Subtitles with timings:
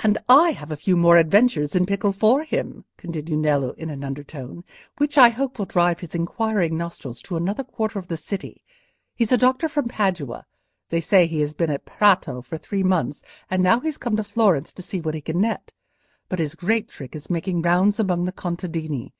[0.00, 4.04] "And I have a few more adventures in pickle for him," continued Nello, in an
[4.04, 4.64] undertone,
[4.98, 8.62] "which I hope will drive his inquiring nostrils to another quarter of the city.
[9.14, 10.44] He's a doctor from Padua;
[10.90, 14.24] they say he has been at Prato for three months, and now he's come to
[14.24, 15.72] Florence to see what he can net.
[16.28, 19.14] But his great trick is making rounds among the contadini.